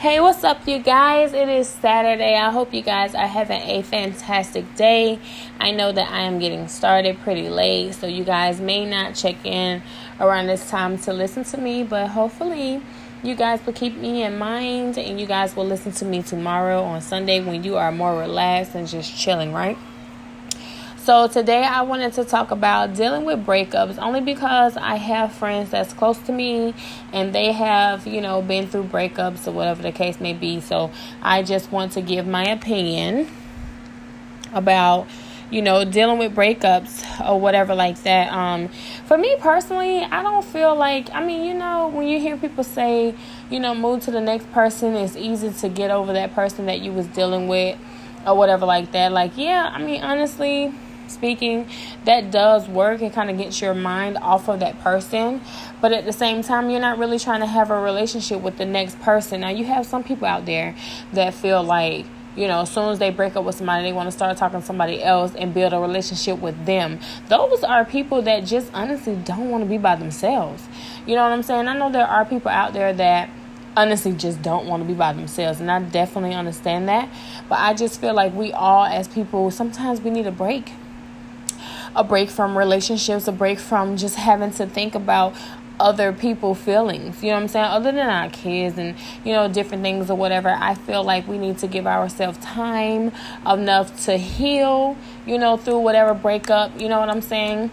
Hey, 0.00 0.18
what's 0.18 0.42
up, 0.44 0.66
you 0.66 0.78
guys? 0.78 1.34
It 1.34 1.50
is 1.50 1.68
Saturday. 1.68 2.34
I 2.34 2.50
hope 2.50 2.72
you 2.72 2.80
guys 2.80 3.14
are 3.14 3.26
having 3.26 3.60
a 3.60 3.82
fantastic 3.82 4.74
day. 4.74 5.18
I 5.58 5.72
know 5.72 5.92
that 5.92 6.10
I 6.10 6.20
am 6.20 6.38
getting 6.38 6.68
started 6.68 7.20
pretty 7.20 7.50
late, 7.50 7.96
so 7.96 8.06
you 8.06 8.24
guys 8.24 8.62
may 8.62 8.86
not 8.86 9.14
check 9.14 9.36
in 9.44 9.82
around 10.18 10.46
this 10.46 10.70
time 10.70 10.96
to 11.00 11.12
listen 11.12 11.44
to 11.44 11.58
me, 11.58 11.82
but 11.82 12.08
hopefully, 12.08 12.80
you 13.22 13.34
guys 13.34 13.60
will 13.66 13.74
keep 13.74 13.94
me 13.94 14.22
in 14.22 14.38
mind 14.38 14.96
and 14.96 15.20
you 15.20 15.26
guys 15.26 15.54
will 15.54 15.66
listen 15.66 15.92
to 15.92 16.06
me 16.06 16.22
tomorrow 16.22 16.80
on 16.82 17.02
Sunday 17.02 17.44
when 17.44 17.62
you 17.62 17.76
are 17.76 17.92
more 17.92 18.18
relaxed 18.18 18.74
and 18.74 18.88
just 18.88 19.14
chilling, 19.14 19.52
right? 19.52 19.76
So 21.10 21.26
today 21.26 21.64
I 21.64 21.82
wanted 21.82 22.12
to 22.12 22.24
talk 22.24 22.52
about 22.52 22.94
dealing 22.94 23.24
with 23.24 23.44
breakups 23.44 23.98
only 23.98 24.20
because 24.20 24.76
I 24.76 24.94
have 24.94 25.32
friends 25.32 25.68
that's 25.70 25.92
close 25.92 26.16
to 26.18 26.32
me 26.32 26.72
and 27.12 27.34
they 27.34 27.50
have, 27.50 28.06
you 28.06 28.20
know, 28.20 28.40
been 28.42 28.68
through 28.68 28.84
breakups 28.84 29.48
or 29.48 29.50
whatever 29.50 29.82
the 29.82 29.90
case 29.90 30.20
may 30.20 30.34
be. 30.34 30.60
So 30.60 30.92
I 31.20 31.42
just 31.42 31.72
want 31.72 31.90
to 31.94 32.00
give 32.00 32.28
my 32.28 32.44
opinion 32.44 33.26
about 34.52 35.08
you 35.50 35.62
know 35.62 35.84
dealing 35.84 36.18
with 36.18 36.32
breakups 36.32 37.02
or 37.28 37.40
whatever 37.40 37.74
like 37.74 38.00
that 38.04 38.32
um 38.32 38.68
for 39.04 39.18
me 39.18 39.34
personally 39.40 39.98
i 40.02 40.22
don't 40.22 40.44
feel 40.44 40.76
like 40.76 41.10
i 41.10 41.24
mean 41.24 41.44
you 41.44 41.54
know 41.54 41.88
when 41.88 42.06
you 42.06 42.20
hear 42.20 42.36
people 42.36 42.62
say 42.62 43.12
you 43.50 43.58
know 43.58 43.74
move 43.74 44.00
to 44.00 44.12
the 44.12 44.20
next 44.20 44.48
person 44.52 44.94
it's 44.94 45.16
easy 45.16 45.50
to 45.50 45.68
get 45.68 45.90
over 45.90 46.12
that 46.12 46.32
person 46.36 46.66
that 46.66 46.80
you 46.80 46.92
was 46.92 47.08
dealing 47.08 47.48
with 47.48 47.76
or 48.24 48.36
whatever 48.36 48.64
like 48.64 48.92
that 48.92 49.10
like 49.10 49.32
yeah 49.36 49.72
i 49.74 49.82
mean 49.82 50.00
honestly 50.02 50.72
speaking, 51.10 51.68
that 52.04 52.30
does 52.30 52.68
work. 52.68 53.02
It 53.02 53.12
kind 53.12 53.30
of 53.30 53.38
gets 53.38 53.60
your 53.60 53.74
mind 53.74 54.18
off 54.18 54.48
of 54.48 54.60
that 54.60 54.80
person. 54.80 55.40
But 55.80 55.92
at 55.92 56.04
the 56.04 56.12
same 56.12 56.42
time, 56.42 56.70
you're 56.70 56.80
not 56.80 56.98
really 56.98 57.18
trying 57.18 57.40
to 57.40 57.46
have 57.46 57.70
a 57.70 57.80
relationship 57.80 58.40
with 58.40 58.58
the 58.58 58.64
next 58.64 59.00
person. 59.00 59.40
Now, 59.40 59.48
you 59.48 59.64
have 59.64 59.86
some 59.86 60.04
people 60.04 60.26
out 60.26 60.46
there 60.46 60.74
that 61.12 61.34
feel 61.34 61.62
like, 61.62 62.06
you 62.36 62.46
know, 62.46 62.60
as 62.60 62.70
soon 62.70 62.90
as 62.90 62.98
they 62.98 63.10
break 63.10 63.36
up 63.36 63.44
with 63.44 63.56
somebody, 63.56 63.82
they 63.82 63.92
want 63.92 64.06
to 64.06 64.12
start 64.12 64.36
talking 64.36 64.60
to 64.60 64.66
somebody 64.66 65.02
else 65.02 65.34
and 65.34 65.52
build 65.52 65.72
a 65.72 65.78
relationship 65.78 66.38
with 66.38 66.64
them. 66.64 67.00
Those 67.28 67.64
are 67.64 67.84
people 67.84 68.22
that 68.22 68.44
just 68.44 68.70
honestly 68.72 69.16
don't 69.16 69.50
want 69.50 69.64
to 69.64 69.68
be 69.68 69.78
by 69.78 69.96
themselves. 69.96 70.66
You 71.06 71.16
know 71.16 71.22
what 71.24 71.32
I'm 71.32 71.42
saying? 71.42 71.68
I 71.68 71.76
know 71.76 71.90
there 71.90 72.06
are 72.06 72.24
people 72.24 72.50
out 72.50 72.72
there 72.72 72.92
that 72.94 73.30
honestly 73.76 74.12
just 74.12 74.42
don't 74.42 74.66
want 74.66 74.82
to 74.82 74.86
be 74.86 74.94
by 74.94 75.12
themselves 75.12 75.60
and 75.60 75.70
I 75.70 75.80
definitely 75.80 76.34
understand 76.34 76.88
that 76.88 77.08
but 77.48 77.58
I 77.58 77.74
just 77.74 78.00
feel 78.00 78.14
like 78.14 78.34
we 78.34 78.52
all 78.52 78.84
as 78.84 79.06
people 79.06 79.50
sometimes 79.50 80.00
we 80.00 80.10
need 80.10 80.26
a 80.26 80.32
break 80.32 80.72
a 81.96 82.04
break 82.04 82.30
from 82.30 82.56
relationships, 82.56 83.26
a 83.26 83.32
break 83.32 83.58
from 83.58 83.96
just 83.96 84.16
having 84.16 84.50
to 84.52 84.66
think 84.66 84.94
about 84.94 85.34
other 85.80 86.12
people 86.12 86.54
feelings 86.54 87.22
you 87.22 87.30
know 87.30 87.36
what 87.36 87.42
i'm 87.42 87.48
saying? 87.48 87.64
Other 87.64 87.90
than 87.90 88.06
our 88.06 88.28
kids 88.28 88.76
and 88.76 88.94
you 89.24 89.32
know 89.32 89.48
different 89.48 89.82
things 89.82 90.10
or 90.10 90.16
whatever 90.16 90.50
i 90.50 90.74
feel 90.74 91.02
like 91.02 91.26
we 91.26 91.38
need 91.38 91.56
to 91.58 91.66
give 91.66 91.86
ourselves 91.86 92.36
time 92.38 93.12
enough 93.46 94.04
to 94.04 94.18
heal 94.18 94.96
you 95.26 95.38
know 95.38 95.56
through 95.56 95.78
whatever 95.78 96.12
breakup 96.12 96.78
you 96.78 96.88
know 96.88 97.00
what 97.00 97.08
i'm 97.08 97.22
saying? 97.22 97.70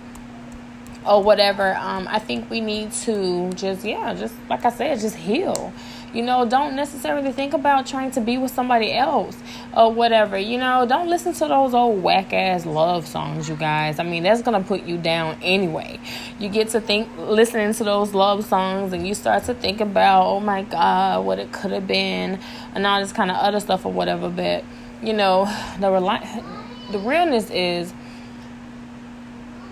Or 1.05 1.21
whatever. 1.21 1.75
Um 1.75 2.07
i 2.09 2.19
think 2.19 2.49
we 2.49 2.61
need 2.61 2.93
to 3.03 3.49
just 3.51 3.83
yeah 3.83 4.13
just 4.13 4.35
like 4.49 4.63
i 4.65 4.69
said 4.69 4.99
just 4.99 5.15
heal 5.17 5.73
you 6.13 6.21
know, 6.21 6.47
don't 6.47 6.75
necessarily 6.75 7.31
think 7.31 7.53
about 7.53 7.85
trying 7.85 8.11
to 8.11 8.21
be 8.21 8.37
with 8.37 8.51
somebody 8.51 8.93
else 8.93 9.37
or 9.75 9.91
whatever. 9.91 10.37
You 10.37 10.57
know, 10.57 10.85
don't 10.85 11.09
listen 11.09 11.33
to 11.33 11.47
those 11.47 11.73
old 11.73 12.01
whack 12.01 12.33
ass 12.33 12.65
love 12.65 13.07
songs, 13.07 13.49
you 13.49 13.55
guys. 13.55 13.99
I 13.99 14.03
mean, 14.03 14.23
that's 14.23 14.41
gonna 14.41 14.63
put 14.63 14.83
you 14.83 14.97
down 14.97 15.37
anyway. 15.41 15.99
You 16.39 16.49
get 16.49 16.69
to 16.69 16.81
think 16.81 17.09
listening 17.17 17.73
to 17.73 17.83
those 17.83 18.13
love 18.13 18.45
songs 18.45 18.93
and 18.93 19.07
you 19.07 19.13
start 19.13 19.43
to 19.45 19.53
think 19.53 19.81
about, 19.81 20.25
oh 20.25 20.39
my 20.39 20.63
God, 20.63 21.25
what 21.25 21.39
it 21.39 21.51
could 21.51 21.71
have 21.71 21.87
been 21.87 22.39
and 22.73 22.87
all 22.87 22.99
this 23.01 23.11
kind 23.11 23.29
of 23.29 23.37
other 23.37 23.59
stuff 23.59 23.85
or 23.85 23.91
whatever. 23.91 24.29
But 24.29 24.63
you 25.01 25.13
know, 25.13 25.45
the 25.79 25.91
rely 25.91 26.43
the 26.89 26.99
realness 26.99 27.49
is 27.49 27.93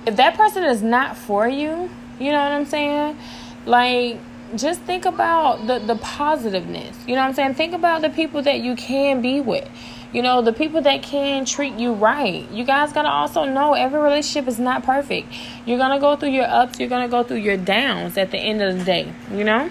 if 0.06 0.16
that 0.18 0.36
person 0.36 0.64
is 0.64 0.84
not 0.84 1.18
for 1.18 1.48
you, 1.48 1.90
you 2.20 2.32
know 2.32 2.40
what 2.40 2.52
I'm 2.52 2.66
saying? 2.66 3.18
Like 3.66 4.20
just 4.56 4.82
think 4.82 5.06
about 5.06 5.68
the, 5.68 5.80
the 5.80 5.96
positiveness. 5.96 6.98
You 7.08 7.16
know 7.16 7.22
what 7.22 7.30
I'm 7.30 7.34
saying? 7.34 7.54
Think 7.56 7.74
about 7.74 8.02
the 8.02 8.10
people 8.10 8.42
that 8.44 8.60
you 8.60 8.76
can 8.76 9.22
be 9.22 9.42
with. 9.42 9.68
You 10.14 10.22
know, 10.22 10.42
the 10.42 10.54
people 10.54 10.82
that 10.84 11.04
can 11.04 11.44
treat 11.44 11.74
you 11.74 11.94
right. 11.94 12.50
You 12.50 12.64
guys 12.64 12.94
got 12.94 13.02
to 13.02 13.10
also 13.10 13.44
know 13.44 13.74
every 13.74 14.00
relationship 14.00 14.48
is 14.48 14.60
not 14.60 14.84
perfect. 14.84 15.28
You're 15.66 15.78
to 15.78 16.00
go 16.00 16.16
through 16.16 16.30
your 16.30 16.48
ups, 16.48 16.80
you're 16.80 16.88
to 16.90 17.08
go 17.10 17.24
through 17.24 17.38
your 17.38 17.58
downs 17.58 18.18
at 18.18 18.32
the 18.32 18.38
end 18.38 18.62
of 18.62 18.78
the 18.78 18.86
day, 18.86 19.12
you 19.32 19.44
know? 19.44 19.70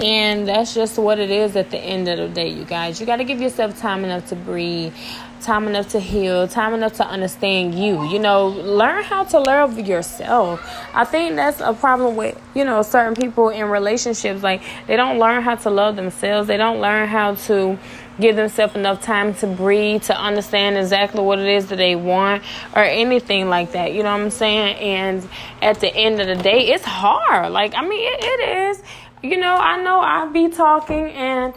And 0.00 0.48
that's 0.48 0.74
just 0.74 0.98
what 0.98 1.20
it 1.20 1.30
is 1.30 1.54
at 1.54 1.70
the 1.70 1.78
end 1.78 2.08
of 2.08 2.18
the 2.18 2.34
day, 2.34 2.48
you 2.48 2.64
guys. 2.64 2.98
You 2.98 3.06
got 3.06 3.16
to 3.16 3.24
give 3.24 3.40
yourself 3.40 3.78
time 3.78 4.04
enough 4.04 4.28
to 4.30 4.36
breathe, 4.36 4.92
time 5.44 5.68
enough 5.68 5.88
to 5.90 6.00
heal, 6.00 6.48
time 6.48 6.74
enough 6.74 6.94
to 6.94 7.06
understand 7.06 7.74
you. 7.74 8.04
You 8.08 8.18
know, 8.18 8.48
learn 8.48 9.04
how 9.04 9.24
to 9.24 9.38
love 9.38 9.78
yourself. 9.78 10.60
I 10.94 11.04
think 11.04 11.36
that's 11.36 11.60
a 11.60 11.72
problem 11.74 12.16
with, 12.16 12.40
you 12.54 12.64
know, 12.64 12.82
certain 12.82 13.14
people 13.14 13.50
in 13.50 13.66
relationships. 13.68 14.42
Like, 14.42 14.62
they 14.86 14.96
don't 14.96 15.18
learn 15.18 15.42
how 15.42 15.56
to 15.56 15.70
love 15.70 15.96
themselves, 15.96 16.48
they 16.48 16.56
don't 16.56 16.80
learn 16.80 17.08
how 17.08 17.34
to 17.34 17.78
give 18.20 18.36
themselves 18.36 18.76
enough 18.76 19.02
time 19.02 19.34
to 19.34 19.46
breathe, 19.46 20.02
to 20.04 20.16
understand 20.16 20.78
exactly 20.78 21.20
what 21.20 21.40
it 21.40 21.48
is 21.48 21.66
that 21.66 21.76
they 21.76 21.96
want, 21.96 22.44
or 22.74 22.82
anything 22.82 23.48
like 23.48 23.72
that. 23.72 23.92
You 23.92 24.04
know 24.04 24.12
what 24.12 24.22
I'm 24.22 24.30
saying? 24.30 24.76
And 24.76 25.28
at 25.60 25.80
the 25.80 25.94
end 25.94 26.20
of 26.20 26.28
the 26.28 26.42
day, 26.42 26.68
it's 26.68 26.84
hard. 26.84 27.52
Like, 27.52 27.74
I 27.74 27.82
mean, 27.82 28.00
it, 28.00 28.18
it 28.22 28.68
is 28.70 28.82
you 29.24 29.38
know, 29.38 29.56
I 29.56 29.82
know 29.82 30.00
I 30.00 30.26
be 30.26 30.48
talking 30.50 31.06
and 31.06 31.54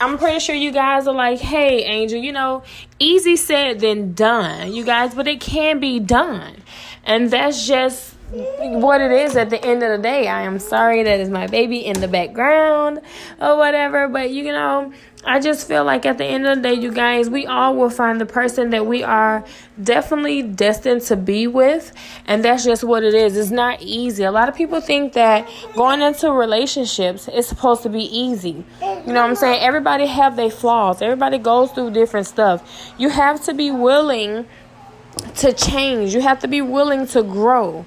I'm 0.00 0.18
pretty 0.18 0.40
sure 0.40 0.54
you 0.54 0.72
guys 0.72 1.06
are 1.06 1.14
like, 1.14 1.38
hey, 1.38 1.84
Angel, 1.84 2.18
you 2.18 2.32
know, 2.32 2.64
easy 2.98 3.36
said 3.36 3.80
than 3.80 4.14
done, 4.14 4.72
you 4.72 4.84
guys, 4.84 5.14
but 5.14 5.28
it 5.28 5.40
can 5.40 5.78
be 5.78 6.00
done. 6.00 6.56
And 7.04 7.30
that's 7.30 7.66
just 7.66 8.14
what 8.32 9.02
it 9.02 9.12
is 9.12 9.36
at 9.36 9.50
the 9.50 9.62
end 9.62 9.82
of 9.82 9.90
the 9.90 10.02
day. 10.02 10.26
I 10.26 10.42
am 10.42 10.58
sorry 10.58 11.02
that 11.02 11.20
is 11.20 11.28
my 11.28 11.46
baby 11.46 11.84
in 11.84 12.00
the 12.00 12.08
background 12.08 13.00
or 13.40 13.56
whatever, 13.58 14.08
but 14.08 14.30
you 14.30 14.44
know, 14.44 14.92
I 15.24 15.38
just 15.38 15.68
feel 15.68 15.84
like 15.84 16.06
at 16.06 16.18
the 16.18 16.24
end 16.24 16.46
of 16.46 16.56
the 16.56 16.62
day, 16.62 16.74
you 16.74 16.90
guys, 16.92 17.28
we 17.28 17.46
all 17.46 17.76
will 17.76 17.90
find 17.90 18.20
the 18.20 18.26
person 18.26 18.70
that 18.70 18.86
we 18.86 19.04
are 19.04 19.44
definitely 19.80 20.42
destined 20.42 21.02
to 21.02 21.16
be 21.16 21.46
with. 21.46 21.92
And 22.26 22.44
that's 22.44 22.64
just 22.64 22.82
what 22.82 23.04
it 23.04 23.14
is. 23.14 23.36
It's 23.36 23.50
not 23.50 23.82
easy. 23.82 24.24
A 24.24 24.32
lot 24.32 24.48
of 24.48 24.56
people 24.56 24.80
think 24.80 25.12
that 25.12 25.48
going 25.74 26.02
into 26.02 26.32
relationships 26.32 27.28
is 27.28 27.46
supposed 27.46 27.82
to 27.84 27.88
be 27.88 28.02
easy. 28.02 28.64
You 28.80 29.12
know 29.12 29.20
what 29.20 29.30
I'm 29.30 29.36
saying? 29.36 29.60
Everybody 29.60 30.06
have 30.06 30.34
their 30.36 30.50
flaws. 30.50 31.02
Everybody 31.02 31.38
goes 31.38 31.70
through 31.70 31.92
different 31.92 32.26
stuff. 32.26 32.92
You 32.98 33.10
have 33.10 33.44
to 33.44 33.54
be 33.54 33.70
willing 33.70 34.46
to 35.36 35.52
change. 35.52 36.14
You 36.14 36.20
have 36.22 36.40
to 36.40 36.48
be 36.48 36.62
willing 36.62 37.06
to 37.08 37.22
grow. 37.22 37.86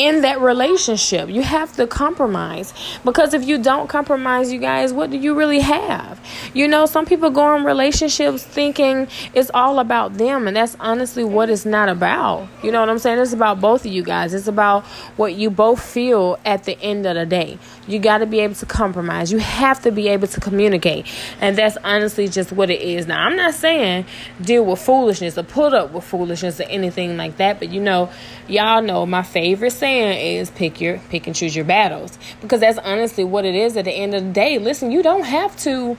In 0.00 0.22
that 0.22 0.40
relationship. 0.40 1.28
You 1.28 1.42
have 1.42 1.74
to 1.74 1.86
compromise 1.86 2.72
because 3.04 3.34
if 3.34 3.46
you 3.46 3.62
don't 3.62 3.86
compromise, 3.86 4.50
you 4.50 4.58
guys, 4.58 4.94
what 4.94 5.10
do 5.10 5.18
you 5.18 5.34
really 5.34 5.60
have? 5.60 6.18
You 6.54 6.68
know, 6.68 6.86
some 6.86 7.04
people 7.04 7.28
go 7.28 7.54
in 7.54 7.64
relationships 7.64 8.42
thinking 8.42 9.08
it's 9.34 9.50
all 9.52 9.78
about 9.78 10.14
them, 10.14 10.48
and 10.48 10.56
that's 10.56 10.74
honestly 10.80 11.22
what 11.22 11.50
it's 11.50 11.66
not 11.66 11.90
about. 11.90 12.48
You 12.62 12.72
know 12.72 12.80
what 12.80 12.88
I'm 12.88 12.98
saying? 12.98 13.18
It's 13.18 13.34
about 13.34 13.60
both 13.60 13.84
of 13.84 13.92
you 13.92 14.02
guys, 14.02 14.32
it's 14.32 14.46
about 14.46 14.84
what 15.18 15.34
you 15.34 15.50
both 15.50 15.82
feel 15.82 16.38
at 16.46 16.64
the 16.64 16.80
end 16.80 17.04
of 17.04 17.14
the 17.14 17.26
day. 17.26 17.58
You 17.86 17.98
got 17.98 18.18
to 18.18 18.26
be 18.26 18.40
able 18.40 18.54
to 18.54 18.66
compromise, 18.66 19.30
you 19.30 19.38
have 19.38 19.82
to 19.82 19.92
be 19.92 20.08
able 20.08 20.28
to 20.28 20.40
communicate, 20.40 21.04
and 21.42 21.58
that's 21.58 21.76
honestly 21.84 22.26
just 22.26 22.52
what 22.52 22.70
it 22.70 22.80
is. 22.80 23.06
Now, 23.06 23.26
I'm 23.26 23.36
not 23.36 23.52
saying 23.52 24.06
deal 24.40 24.64
with 24.64 24.80
foolishness 24.80 25.36
or 25.36 25.42
put 25.42 25.74
up 25.74 25.92
with 25.92 26.04
foolishness 26.04 26.58
or 26.58 26.64
anything 26.64 27.18
like 27.18 27.36
that, 27.36 27.58
but 27.58 27.68
you 27.68 27.82
know, 27.82 28.10
y'all 28.48 28.80
know 28.80 29.04
my 29.04 29.22
favorite 29.22 29.72
saying 29.72 29.89
saying 29.90 30.38
is 30.38 30.50
pick 30.50 30.80
your 30.80 30.98
pick 31.10 31.26
and 31.26 31.34
choose 31.34 31.54
your 31.54 31.64
battles 31.64 32.18
because 32.40 32.60
that's 32.60 32.78
honestly 32.78 33.24
what 33.24 33.44
it 33.44 33.54
is 33.54 33.76
at 33.76 33.84
the 33.84 33.92
end 33.92 34.14
of 34.14 34.22
the 34.22 34.30
day. 34.30 34.58
Listen, 34.58 34.90
you 34.90 35.02
don't 35.02 35.24
have 35.24 35.56
to, 35.58 35.96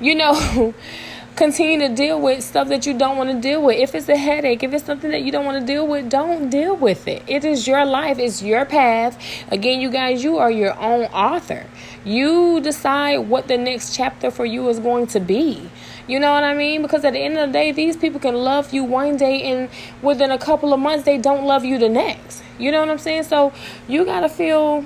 you 0.00 0.14
know, 0.14 0.74
continue 1.36 1.86
to 1.86 1.94
deal 1.94 2.18
with 2.18 2.42
stuff 2.42 2.68
that 2.68 2.86
you 2.86 2.96
don't 2.96 3.18
want 3.18 3.30
to 3.30 3.38
deal 3.38 3.62
with. 3.62 3.78
If 3.78 3.94
it's 3.94 4.08
a 4.08 4.16
headache, 4.16 4.62
if 4.62 4.72
it's 4.72 4.84
something 4.84 5.10
that 5.10 5.22
you 5.22 5.30
don't 5.30 5.44
want 5.44 5.60
to 5.60 5.66
deal 5.66 5.86
with, 5.86 6.08
don't 6.08 6.48
deal 6.48 6.74
with 6.74 7.06
it. 7.06 7.22
It 7.26 7.44
is 7.44 7.66
your 7.66 7.84
life, 7.84 8.18
it's 8.18 8.42
your 8.42 8.64
path. 8.64 9.22
Again, 9.50 9.80
you 9.80 9.90
guys, 9.90 10.24
you 10.24 10.38
are 10.38 10.50
your 10.50 10.78
own 10.78 11.04
author. 11.06 11.66
You 12.04 12.60
decide 12.60 13.18
what 13.18 13.48
the 13.48 13.58
next 13.58 13.94
chapter 13.94 14.30
for 14.30 14.46
you 14.46 14.68
is 14.70 14.78
going 14.78 15.08
to 15.08 15.20
be. 15.20 15.68
You 16.08 16.20
know 16.20 16.32
what 16.32 16.44
I 16.44 16.54
mean? 16.54 16.82
Because 16.82 17.04
at 17.04 17.14
the 17.14 17.18
end 17.18 17.36
of 17.36 17.48
the 17.48 17.52
day, 17.52 17.72
these 17.72 17.96
people 17.96 18.20
can 18.20 18.34
love 18.34 18.72
you 18.72 18.84
one 18.84 19.16
day 19.16 19.42
and 19.42 19.68
within 20.02 20.30
a 20.30 20.38
couple 20.38 20.72
of 20.72 20.78
months 20.78 21.04
they 21.04 21.18
don't 21.18 21.44
love 21.46 21.64
you 21.64 21.78
the 21.78 21.88
next. 21.88 22.42
You 22.58 22.70
know 22.70 22.80
what 22.80 22.88
I'm 22.88 22.98
saying? 22.98 23.24
So 23.24 23.52
you 23.88 24.04
got 24.04 24.20
to 24.20 24.28
feel 24.28 24.84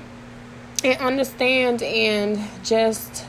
and 0.82 0.98
understand 1.00 1.82
and 1.82 2.38
just 2.64 3.26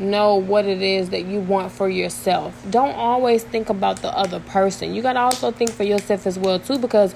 know 0.00 0.36
what 0.36 0.64
it 0.64 0.80
is 0.82 1.10
that 1.10 1.26
you 1.26 1.40
want 1.40 1.70
for 1.70 1.88
yourself. 1.88 2.64
Don't 2.70 2.94
always 2.94 3.44
think 3.44 3.68
about 3.68 4.00
the 4.02 4.08
other 4.08 4.40
person. 4.40 4.94
You 4.94 5.02
got 5.02 5.12
to 5.12 5.20
also 5.20 5.50
think 5.50 5.70
for 5.70 5.84
yourself 5.84 6.26
as 6.26 6.38
well 6.38 6.58
too 6.58 6.78
because 6.78 7.14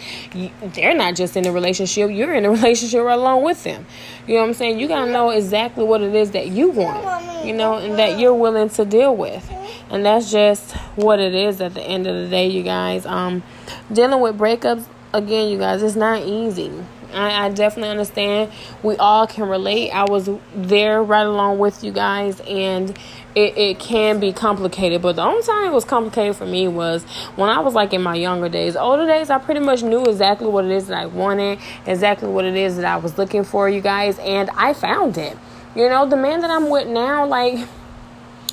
they're 0.75 0.95
not 0.95 1.15
just 1.15 1.37
in 1.37 1.47
a 1.47 1.53
relationship, 1.53 2.11
you're 2.11 2.35
in 2.35 2.45
a 2.45 2.51
relationship 2.53 3.03
right 3.03 3.19
along 3.19 3.43
with 3.43 3.65
them. 3.65 3.87
You 4.27 4.35
know 4.35 4.43
what 4.43 4.49
I'm 4.49 4.55
saying? 4.55 4.79
You 4.79 4.89
got 4.89 5.07
to 5.07 5.11
know 5.11 5.31
exactly 5.31 5.85
what 5.85 6.03
it 6.03 6.15
is 6.15 6.33
that 6.33 6.49
you 6.49 6.71
want, 6.71 7.45
you 7.45 7.55
know, 7.55 7.79
and 7.79 7.99
that 7.99 8.19
you're 8.19 8.35
willing 8.35 8.69
to 8.71 8.85
deal 8.85 9.17
with. 9.17 9.51
And 9.95 10.05
that's 10.05 10.29
just 10.33 10.73
what 10.97 11.21
it 11.21 11.37
is 11.37 11.61
at 11.61 11.75
the 11.75 11.81
end 11.81 12.09
of 12.09 12.17
the 12.17 12.29
day, 12.29 12.49
you 12.49 12.65
guys. 12.65 13.07
Um 13.07 13.45
dealing 13.93 14.21
with 14.21 14.37
breakups 14.37 14.87
again, 15.13 15.49
you 15.49 15.57
guys, 15.57 15.85
it's 15.85 15.95
not 15.95 16.23
easy. 16.23 16.73
I, 17.13 17.47
I, 17.47 17.51
definitely 17.51 17.91
understand. 17.91 18.51
We 18.83 18.97
all 18.97 19.29
can 19.29 19.49
relate. 19.49 19.93
I 19.93 20.03
was 20.03 20.29
there 20.53 21.01
right 21.01 21.25
along 21.25 21.61
with 21.61 21.85
you 21.85 21.93
guys, 21.93 22.41
and 22.41 22.91
it, 23.37 23.57
it 23.57 23.79
can 23.79 24.19
be 24.19 24.33
complicated. 24.33 25.01
But 25.01 25.15
the 25.15 25.23
only 25.23 25.45
time 25.45 25.65
it 25.69 25.73
was 25.73 25.85
complicated 25.85 26.35
for 26.35 26.45
me 26.45 26.67
was 26.67 27.05
when 27.37 27.51
I 27.51 27.61
was 27.61 27.75
like 27.75 27.93
in 27.93 28.03
my 28.03 28.17
younger 28.17 28.49
days. 28.49 28.75
Older 28.75 29.07
days, 29.07 29.31
I 29.31 29.39
pretty 29.39 29.61
much 29.61 29.85
knew 29.85 30.05
exactly 30.07 30.49
what 30.49 30.65
it 30.65 30.73
is 30.73 30.89
that 30.89 30.99
I 30.99 31.07
wanted, 31.07 31.61
exactly 31.87 32.29
what 32.29 32.45
it 32.45 32.57
is 32.57 32.75
that 32.79 32.85
I 32.85 32.97
was 32.97 33.17
looking 33.17 33.45
for, 33.45 33.69
you 33.69 33.81
guys, 33.81 34.19
and 34.19 34.51
I 34.51 34.75
found 34.75 35.17
it. 35.17 35.39
You 35.77 35.89
know, 35.89 36.09
the 36.09 36.17
man 36.17 36.41
that 36.41 36.51
I'm 36.51 36.69
with 36.69 36.89
now, 36.89 37.25
like, 37.27 37.69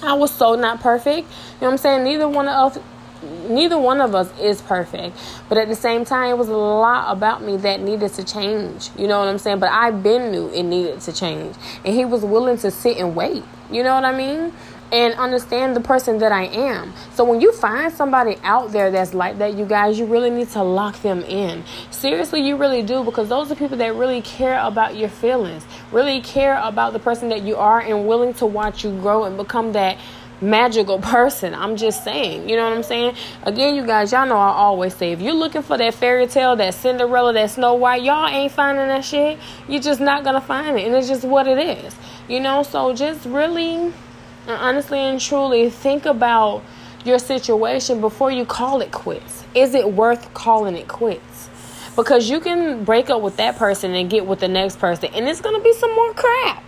I 0.04 0.14
was 0.14 0.32
so 0.32 0.56
not 0.56 0.80
perfect. 0.80 1.28
You 1.28 1.62
know 1.62 1.68
what 1.68 1.72
I'm 1.72 1.78
saying? 1.78 2.04
Neither 2.04 2.28
one 2.28 2.48
of 2.48 2.76
us 2.78 2.84
neither 3.48 3.78
one 3.78 4.02
of 4.02 4.16
us 4.16 4.32
is 4.40 4.62
perfect. 4.62 5.16
But 5.48 5.58
at 5.60 5.68
the 5.68 5.76
same 5.76 6.06
time 6.06 6.32
it 6.32 6.38
was 6.38 6.50
a 6.50 6.56
lot 6.56 7.16
about 7.16 7.44
me 7.44 7.58
that 7.58 7.80
needed 7.80 8.14
to 8.14 8.24
change. 8.24 8.90
You 8.98 9.08
know 9.08 9.20
what 9.20 9.28
i'm 9.28 9.38
saying? 9.38 9.60
But 9.60 9.72
i 9.72 9.92
been 9.92 10.32
knew 10.32 10.50
it 10.50 10.64
needed 10.64 11.02
to 11.02 11.14
change. 11.14 11.56
And 11.86 11.94
he 11.94 12.06
was 12.06 12.24
willing 12.24 12.58
to 12.58 12.72
sit 12.72 12.98
and 12.98 13.16
wait. 13.16 13.44
You 13.70 13.84
know 13.84 13.94
what 13.94 14.06
i 14.06 14.16
mean 14.16 14.54
and 14.92 15.14
understand 15.16 15.76
the 15.76 15.82
person 15.82 16.18
that 16.18 16.32
I 16.32 16.46
am. 16.46 16.94
So 17.14 17.24
when 17.24 17.40
you 17.40 17.52
find 17.54 17.94
somebody 17.94 18.38
out 18.44 18.72
there 18.72 18.92
that's 18.92 19.14
like 19.14 19.38
that, 19.38 19.56
you 19.56 19.66
guys, 19.66 19.98
you 19.98 20.06
really 20.06 20.30
need 20.30 20.50
to 20.50 20.64
lock 20.64 21.02
them 21.02 21.22
in. 21.24 21.64
Seriously, 21.92 22.42
you 22.42 22.58
really 22.58 22.82
do 22.82 23.04
because 23.04 23.30
those 23.30 23.52
are 23.52 23.56
people 23.56 23.78
that 23.78 23.96
really 23.96 24.22
care 24.22 24.60
about 24.60 24.98
your 24.98 25.10
feelings, 25.10 25.66
really 25.92 26.22
care 26.22 26.60
about 26.62 26.94
the 26.94 27.00
person 27.00 27.30
that 27.30 27.44
you 27.44 27.56
are 27.56 27.80
and 27.80 28.08
willing 28.08 28.34
to 28.36 28.46
watch 28.46 28.84
you 28.84 28.92
grow 29.00 29.24
and 29.24 29.38
become 29.38 29.72
that 29.74 29.98
magical 30.42 31.00
person. 31.00 31.54
I'm 31.54 31.78
just 31.78 32.04
saying. 32.04 32.50
You 32.50 32.58
know 32.58 32.64
what 32.64 32.74
I'm 32.74 32.84
saying? 32.84 33.16
Again, 33.44 33.76
you 33.76 33.86
guys, 33.86 34.12
y'all 34.12 34.26
know 34.26 34.38
I 34.38 34.50
always 34.50 34.96
say 34.96 35.14
if 35.14 35.22
you're 35.22 35.34
looking 35.34 35.62
for 35.62 35.78
that 35.78 35.94
fairy 35.94 36.28
tale, 36.28 36.56
that 36.58 36.74
Cinderella, 36.74 37.32
that 37.34 37.52
Snow 37.52 37.76
White, 37.76 38.04
y'all 38.04 38.28
ain't 38.28 38.52
finding 38.52 38.88
that 38.88 39.06
shit. 39.06 39.40
You're 39.70 39.82
just 39.82 40.02
not 40.02 40.24
gonna 40.24 40.42
find 40.42 40.78
it. 40.78 40.86
And 40.86 40.96
it's 40.96 41.08
just 41.08 41.24
what 41.24 41.48
it 41.48 41.58
is. 41.58 41.96
You 42.28 42.40
know, 42.40 42.64
so 42.64 42.94
just 42.94 43.26
really 43.26 43.94
honestly 44.48 45.00
and 45.00 45.20
truly 45.20 45.70
think 45.70 46.06
about 46.06 46.64
your 47.06 47.20
situation 47.20 48.02
before 48.02 48.32
you 48.32 48.46
call 48.46 48.82
it 48.82 48.92
quits. 48.92 49.44
Is 49.56 49.74
it 49.74 49.92
worth 49.92 50.34
calling 50.34 50.76
it 50.76 50.88
quits? 50.88 51.50
Because 51.96 52.30
you 52.30 52.40
can 52.40 52.84
break 52.84 53.10
up 53.10 53.22
with 53.22 53.38
that 53.38 53.58
person 53.58 53.94
and 53.94 54.10
get 54.10 54.26
with 54.26 54.40
the 54.40 54.48
next 54.48 54.80
person, 54.80 55.10
and 55.14 55.28
it's 55.28 55.42
gonna 55.42 55.62
be 55.62 55.74
some 55.74 55.94
more 55.96 56.14
crap 56.14 56.64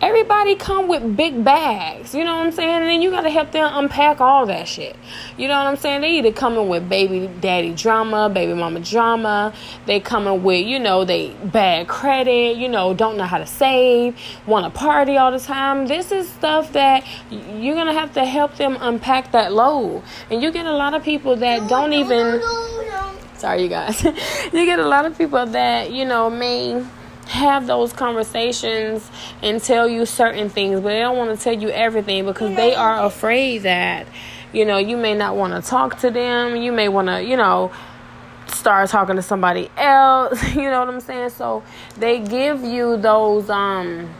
everybody 0.00 0.54
come 0.54 0.88
with 0.88 1.16
big 1.16 1.44
bags 1.44 2.14
you 2.14 2.24
know 2.24 2.36
what 2.36 2.46
i'm 2.46 2.52
saying? 2.52 2.70
And 2.70 2.86
then 2.86 3.02
you 3.02 3.10
got 3.10 3.22
to 3.22 3.30
help 3.30 3.52
them 3.52 3.70
unpack 3.72 4.20
all 4.20 4.46
that 4.46 4.66
shit. 4.66 4.96
You 5.36 5.48
know 5.48 5.56
what 5.56 5.66
i'm 5.66 5.76
saying? 5.76 6.00
They 6.00 6.18
either 6.18 6.32
coming 6.32 6.68
with 6.68 6.88
baby 6.88 7.28
daddy 7.40 7.74
drama 7.74 8.28
baby 8.28 8.54
mama 8.54 8.80
drama. 8.80 9.52
They 9.86 10.00
coming 10.00 10.42
with 10.42 10.66
you 10.66 10.78
know 10.78 11.04
they 11.04 11.30
bad 11.44 11.88
credit 11.88 12.56
you 12.56 12.68
know 12.68 12.94
don't 12.94 13.16
know 13.16 13.24
how 13.24 13.38
to 13.38 13.46
save 13.46 14.16
want 14.46 14.72
to 14.72 14.78
party 14.78 15.16
all 15.16 15.32
the 15.32 15.38
time. 15.38 15.86
This 15.86 16.12
is 16.12 16.28
stuff 16.28 16.72
that 16.72 17.06
you're 17.30 17.74
gonna 17.74 17.92
have 17.92 18.12
to 18.14 18.24
help 18.24 18.56
them 18.56 18.76
unpack 18.80 19.32
that 19.32 19.52
load. 19.52 20.02
And 20.30 20.42
you 20.42 20.50
get 20.50 20.66
a 20.66 20.72
lot 20.72 20.94
of 20.94 21.02
people 21.02 21.36
that 21.36 21.68
don't 21.68 21.92
even 21.92 22.40
sorry 23.36 23.62
you 23.62 23.68
guys. 23.68 24.04
You 24.52 24.64
get 24.66 24.78
a 24.78 24.86
lot 24.86 25.06
of 25.06 25.16
people 25.16 25.46
that 25.46 25.92
you 25.92 26.04
know 26.04 26.28
may 26.28 26.84
have 27.30 27.68
those 27.68 27.92
conversations 27.92 29.08
and 29.40 29.62
tell 29.62 29.88
you 29.88 30.04
certain 30.04 30.48
things, 30.48 30.80
but 30.80 30.88
they 30.88 30.98
don't 30.98 31.16
want 31.16 31.36
to 31.36 31.42
tell 31.42 31.52
you 31.52 31.68
everything 31.70 32.26
because 32.26 32.56
they 32.56 32.74
are 32.74 33.04
afraid 33.04 33.58
that, 33.58 34.06
you 34.52 34.64
know, 34.64 34.78
you 34.78 34.96
may 34.96 35.14
not 35.14 35.36
want 35.36 35.52
to 35.52 35.68
talk 35.68 36.00
to 36.00 36.10
them. 36.10 36.56
You 36.56 36.72
may 36.72 36.88
want 36.88 37.06
to, 37.06 37.22
you 37.22 37.36
know, 37.36 37.70
start 38.48 38.90
talking 38.90 39.14
to 39.14 39.22
somebody 39.22 39.70
else. 39.76 40.42
You 40.54 40.70
know 40.70 40.80
what 40.80 40.88
I'm 40.88 41.00
saying? 41.00 41.30
So 41.30 41.62
they 41.96 42.18
give 42.18 42.64
you 42.64 42.96
those, 42.96 43.48
um, 43.48 44.10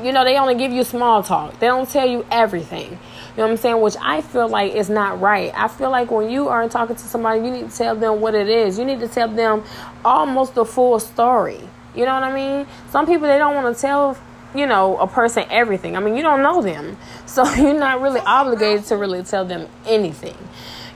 you 0.00 0.12
know, 0.12 0.24
they 0.24 0.38
only 0.38 0.54
give 0.54 0.70
you 0.70 0.84
small 0.84 1.24
talk. 1.24 1.58
They 1.58 1.66
don't 1.66 1.88
tell 1.88 2.08
you 2.08 2.24
everything. 2.30 2.92
You 2.92 3.38
know 3.38 3.44
what 3.46 3.50
I'm 3.50 3.56
saying? 3.56 3.80
Which 3.80 3.96
I 4.00 4.20
feel 4.20 4.48
like 4.48 4.72
is 4.72 4.88
not 4.88 5.20
right. 5.20 5.52
I 5.56 5.66
feel 5.66 5.90
like 5.90 6.12
when 6.12 6.30
you 6.30 6.46
are 6.46 6.68
talking 6.68 6.94
to 6.94 7.02
somebody, 7.02 7.40
you 7.40 7.50
need 7.50 7.70
to 7.70 7.76
tell 7.76 7.96
them 7.96 8.20
what 8.20 8.36
it 8.36 8.48
is. 8.48 8.78
You 8.78 8.84
need 8.84 9.00
to 9.00 9.08
tell 9.08 9.26
them 9.26 9.64
almost 10.04 10.54
the 10.54 10.64
full 10.64 11.00
story. 11.00 11.68
You 11.94 12.04
know 12.04 12.14
what 12.14 12.24
I 12.24 12.34
mean? 12.34 12.66
Some 12.90 13.06
people 13.06 13.28
they 13.28 13.38
don't 13.38 13.54
want 13.54 13.74
to 13.74 13.80
tell 13.80 14.18
you 14.54 14.66
know 14.66 14.96
a 14.98 15.06
person 15.06 15.44
everything. 15.50 15.96
I 15.96 16.00
mean, 16.00 16.16
you 16.16 16.22
don't 16.22 16.42
know 16.42 16.62
them, 16.62 16.96
so 17.26 17.44
you're 17.54 17.78
not 17.78 18.00
really 18.00 18.20
obligated 18.20 18.84
to 18.86 18.96
really 18.96 19.22
tell 19.22 19.44
them 19.44 19.68
anything. 19.86 20.36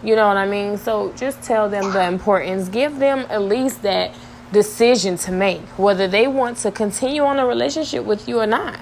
You 0.03 0.15
know 0.15 0.29
what 0.29 0.37
I 0.37 0.47
mean? 0.47 0.79
So 0.79 1.13
just 1.17 1.43
tell 1.43 1.69
them 1.69 1.93
the 1.93 2.07
importance. 2.07 2.69
Give 2.69 2.99
them 2.99 3.27
at 3.31 3.43
least 3.43 3.83
that 3.83 4.15
decision 4.53 5.17
to 5.19 5.33
make 5.33 5.61
whether 5.79 6.07
they 6.07 6.27
want 6.27 6.57
to 6.59 6.71
continue 6.71 7.23
on 7.23 7.39
a 7.39 7.47
relationship 7.47 8.05
with 8.05 8.29
you 8.29 8.41
or 8.41 8.47
not. 8.47 8.79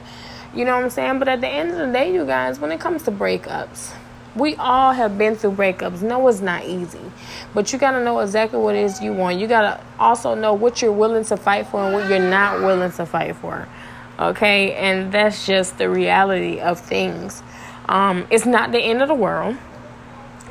You 0.55 0.65
know 0.65 0.77
what 0.77 0.85
I'm 0.85 0.91
saying? 0.91 1.19
But 1.19 1.29
at 1.29 1.41
the 1.41 1.49
end 1.49 1.71
of 1.73 1.79
the 1.79 1.93
day, 1.93 2.13
you 2.13 2.25
guys, 2.25 2.59
when 2.59 2.71
it 2.71 2.81
comes 2.81 3.03
to 3.05 3.11
breakups, 3.11 3.93
we 4.37 4.55
all 4.57 4.93
have 4.93 5.17
been 5.17 5.35
through 5.35 5.53
breakups. 5.53 6.03
No, 6.03 6.29
it's 6.29 6.41
not 6.41 6.65
easy. 6.65 7.01
But 7.55 7.73
you 7.73 7.79
got 7.79 7.93
to 7.93 8.05
know 8.05 8.21
exactly 8.21 8.59
what 8.59 8.75
it 8.75 8.85
is 8.85 9.01
you 9.01 9.13
want. 9.13 9.39
You 9.39 9.47
got 9.47 9.63
to 9.63 9.85
also 9.99 10.35
know 10.35 10.53
what 10.53 10.83
you're 10.83 10.93
willing 10.93 11.25
to 11.25 11.37
fight 11.37 11.67
for 11.69 11.83
and 11.83 11.95
what 11.95 12.09
you're 12.09 12.19
not 12.19 12.61
willing 12.61 12.93
to 12.93 13.07
fight 13.07 13.35
for. 13.37 13.67
Okay? 14.19 14.75
And 14.75 15.11
that's 15.11 15.47
just 15.47 15.79
the 15.79 15.89
reality 15.89 16.61
of 16.61 16.79
things. 16.79 17.43
Um, 17.89 18.27
it's 18.31 18.45
not 18.45 18.73
the 18.73 18.81
end 18.81 19.01
of 19.01 19.09
the 19.09 19.15
world. 19.15 19.57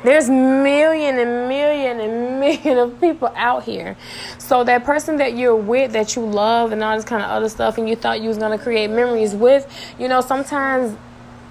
There's 0.02 0.28
million 0.28 1.18
and 1.18 1.48
million 1.48 2.00
and 2.00 2.40
million 2.40 2.78
of 2.78 3.00
people 3.00 3.32
out 3.34 3.64
here. 3.64 3.96
So 4.38 4.64
that 4.64 4.84
person 4.84 5.16
that 5.18 5.36
you're 5.36 5.56
with, 5.56 5.92
that 5.92 6.16
you 6.16 6.22
love, 6.22 6.72
and 6.72 6.82
all 6.82 6.96
this 6.96 7.04
kind 7.04 7.22
of 7.22 7.30
other 7.30 7.48
stuff, 7.48 7.78
and 7.78 7.88
you 7.88 7.96
thought 7.96 8.20
you 8.20 8.28
was 8.28 8.38
gonna 8.38 8.58
create 8.58 8.88
memories 8.88 9.34
with, 9.34 9.66
you 9.98 10.08
know, 10.08 10.20
sometimes 10.20 10.96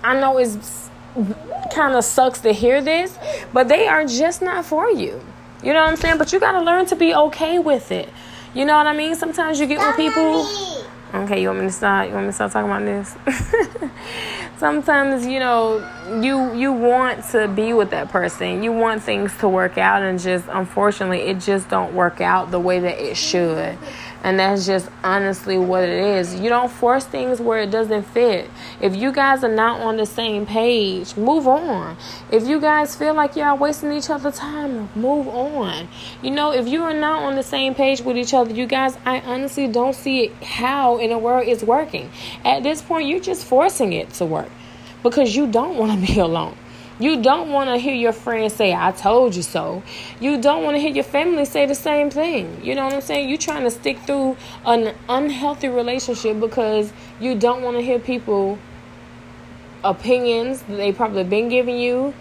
I 0.03 0.19
know 0.19 0.37
it's 0.37 0.84
kind 1.73 1.95
of 1.95 2.03
sucks 2.03 2.39
to 2.41 2.51
hear 2.51 2.81
this, 2.81 3.17
but 3.53 3.67
they 3.67 3.88
are 3.88 4.06
just 4.06 4.41
not 4.41 4.65
for 4.65 4.89
you. 4.89 5.21
You 5.63 5.73
know 5.73 5.81
what 5.81 5.89
I'm 5.89 5.95
saying? 5.95 6.17
But 6.17 6.31
you 6.33 6.39
got 6.39 6.54
to 6.54 6.61
learn 6.61 6.85
to 6.87 6.95
be 6.95 7.16
okay 7.16 7.59
with 7.59 7.92
it. 7.92 8.09
You 8.54 8.66
know 8.66 8.78
what 8.78 8.87
I 8.87 8.95
mean? 8.95 9.16
Sometimes 9.16 9.59
you 9.59 9.66
get 9.66 9.80
with 9.80 9.95
people. 9.95 10.47
Okay, 11.13 11.42
you 11.42 11.47
want 11.47 11.61
me 11.61 11.68
to 11.68 11.71
start? 11.71 12.09
You 12.09 12.13
want 12.13 12.25
me 12.25 12.30
to 12.30 12.33
start 12.33 12.51
talking 12.51 12.69
about 12.69 12.83
this? 12.83 13.16
Sometimes 14.57 15.25
you 15.25 15.40
know 15.40 15.78
you 16.21 16.54
you 16.54 16.73
want 16.73 17.23
to 17.31 17.47
be 17.47 17.73
with 17.73 17.92
that 17.92 18.09
person. 18.09 18.63
You 18.63 18.71
want 18.73 19.04
things 19.04 19.35
to 19.37 19.47
work 19.47 19.78
out, 19.78 20.01
and 20.01 20.19
just 20.19 20.45
unfortunately, 20.49 21.21
it 21.21 21.40
just 21.40 21.69
don't 21.69 21.94
work 21.94 22.21
out 22.21 22.51
the 22.51 22.59
way 22.59 22.80
that 22.80 22.99
it 22.99 23.16
should. 23.16 23.78
And 24.25 24.39
that's 24.39 24.65
just 24.65 24.89
honestly 25.03 25.59
what 25.59 25.83
it 25.83 25.91
is. 25.91 26.33
You 26.39 26.49
don't 26.49 26.71
force 26.71 27.05
things 27.05 27.39
where 27.39 27.59
it 27.59 27.69
doesn't 27.69 28.07
fit. 28.07 28.49
If 28.81 28.95
you 28.95 29.11
guys 29.11 29.44
are 29.44 29.55
not 29.55 29.81
on 29.81 29.97
the 29.97 30.05
same 30.07 30.47
page, 30.47 31.15
move 31.15 31.47
on. 31.47 31.95
If 32.31 32.47
you 32.47 32.59
guys 32.59 32.95
feel 32.95 33.13
like 33.13 33.35
y'all 33.35 33.55
wasting 33.55 33.91
each 33.91 34.09
other's 34.09 34.39
time, 34.39 34.89
move 34.95 35.27
on. 35.27 35.87
You 36.23 36.31
know, 36.31 36.51
if 36.51 36.67
you 36.67 36.81
are 36.81 36.94
not 36.94 37.21
on 37.21 37.35
the 37.35 37.44
same 37.44 37.75
page 37.75 38.01
with 38.01 38.17
each 38.17 38.33
other, 38.33 38.51
you 38.51 38.65
guys, 38.65 38.97
I 39.05 39.19
honestly 39.19 39.67
don't 39.67 39.95
see 39.95 40.29
how 40.41 40.97
in 40.97 41.11
the 41.11 41.19
world 41.19 41.47
it's 41.47 41.61
working. 41.61 42.09
At 42.44 42.63
this 42.63 42.81
point, 42.81 43.07
you're 43.07 43.19
just 43.19 43.45
forcing 43.45 43.94
it 43.94 44.09
to 44.15 44.25
work 44.25 44.49
because 45.03 45.35
you 45.35 45.45
don't 45.45 45.77
want 45.77 45.91
to 45.91 46.13
be 46.13 46.19
alone. 46.19 46.57
You 46.97 47.21
don't 47.21 47.52
want 47.52 47.69
to 47.69 47.78
hear 47.78 47.94
your 47.94 48.14
friends 48.14 48.54
say, 48.54 48.73
I 48.73 48.92
told 48.92 49.35
you 49.35 49.42
so. 49.42 49.83
You 50.21 50.42
don't 50.42 50.64
want 50.64 50.75
to 50.75 50.80
hear 50.80 50.92
your 50.92 51.04
family 51.04 51.44
say 51.44 51.66
the 51.66 51.75
same 51.75 52.09
thing. 52.09 52.64
You 52.64 52.73
know 52.73 52.85
what 52.85 52.94
I'm 52.94 53.02
saying? 53.02 53.28
You're 53.28 53.37
trying 53.37 53.64
to 53.64 53.71
stick 53.71 53.99
through 53.99 54.37
an 54.66 54.95
unhealthy 55.09 55.68
relationship 55.68 56.40
because 56.40 56.94
you 57.19 57.35
don't 57.35 57.61
want 57.64 57.75
to 57.75 57.83
hear 57.83 57.99
people 57.99 58.57
opinions 59.83 60.61
that 60.64 60.78
they 60.78 60.94
probably 60.94 61.23
been 61.25 61.49
giving 61.49 61.78
you 61.78 62.14